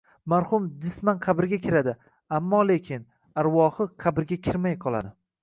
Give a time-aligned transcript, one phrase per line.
[0.31, 1.93] Marhum jisman qabrga kiradi,
[2.39, 3.05] ammo-lekin
[3.43, 5.15] arvohi qabrga kirmay qoladi.